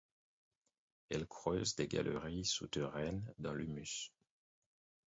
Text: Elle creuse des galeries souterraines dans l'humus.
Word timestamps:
Elle 1.11 1.27
creuse 1.27 1.75
des 1.75 1.87
galeries 1.87 2.43
souterraines 2.43 3.31
dans 3.37 3.53
l'humus. 3.53 4.11